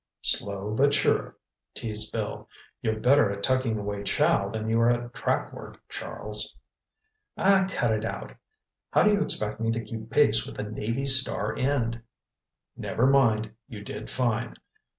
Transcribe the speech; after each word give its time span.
"Slow 0.23 0.73
but 0.73 0.95
sure," 0.95 1.37
teased 1.75 2.11
Bill. 2.11 2.49
"You're 2.81 2.99
better 2.99 3.29
at 3.29 3.43
tucking 3.43 3.77
away 3.77 4.01
chow 4.01 4.49
than 4.49 4.67
you 4.67 4.81
are 4.81 4.89
at 4.89 5.13
track 5.13 5.53
work, 5.53 5.79
Charles." 5.89 6.57
"Aw, 7.37 7.67
cut 7.69 7.91
it 7.91 8.03
out! 8.03 8.33
How 8.89 9.03
do 9.03 9.11
you 9.11 9.21
expect 9.21 9.59
me 9.59 9.69
to 9.69 9.83
keep 9.83 10.09
pace 10.09 10.43
with 10.43 10.57
the 10.57 10.63
Navy's 10.63 11.21
star 11.21 11.55
end?" 11.55 12.01
"Never 12.75 13.05
mind, 13.05 13.51
you 13.67 13.83
did 13.83 14.09
fine. 14.09 14.55